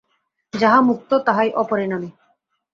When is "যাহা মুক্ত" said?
0.53-1.11